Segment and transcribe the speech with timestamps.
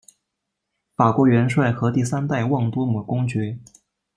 [0.95, 3.59] 法国元帅和第三代旺多姆公爵。